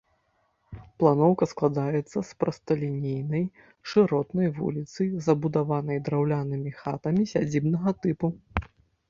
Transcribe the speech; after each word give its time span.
Планоўка 1.01 1.47
складаецца 1.51 2.17
з 2.29 2.39
прасталінейнай 2.43 3.43
шыротнай 3.93 4.49
вуліцы, 4.57 5.01
забудаванай 5.27 6.03
драўлянымі 6.09 6.71
хатамі 6.81 7.23
сядзібнага 7.35 7.89
тыпу. 8.03 8.27